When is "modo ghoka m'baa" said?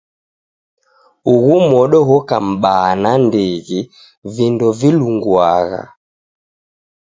1.71-2.91